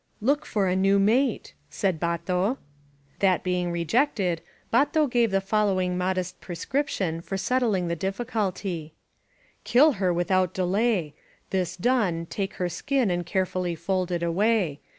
*Xook 0.19 0.45
for 0.47 0.67
a 0.67 0.75
new 0.75 0.97
mate," 0.97 1.53
said 1.69 1.99
Bato. 1.99 2.57
That 3.19 3.43
being 3.43 3.71
rejected, 3.71 4.41
Bato 4.73 5.07
gave 5.07 5.29
the 5.29 5.39
following 5.41 5.95
modest 5.95 6.41
prescription 6.41 7.21
for 7.21 7.37
settling 7.37 7.87
the 7.87 7.95
difficulty: 7.95 8.95
"Kill 9.63 9.91
her 10.01 10.11
without 10.11 10.55
delay. 10.55 11.13
This 11.51 11.77
done, 11.77 12.25
take 12.31 12.55
her 12.55 12.67
skin 12.67 13.11
and 13.11 13.27
carefully 13.27 13.75
fold 13.75 14.09
it 14.09 14.23
away. 14.23 14.79